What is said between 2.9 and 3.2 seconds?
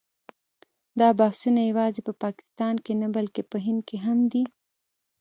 نه